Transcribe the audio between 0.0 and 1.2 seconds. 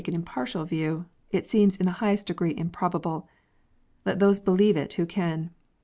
9 3 impartial view,